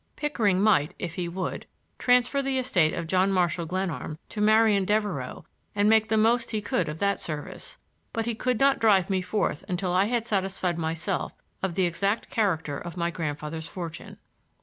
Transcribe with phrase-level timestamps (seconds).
[0.15, 1.67] Pickering might, if he would,
[1.99, 5.43] transfer the estate of John Marshall Glenarm to Marian Devereux
[5.75, 7.77] and make the most he could of that service,
[8.11, 12.31] but he should not drive me forth until I had satisfied myself of the exact
[12.31, 14.17] character of my grandfather's fortune.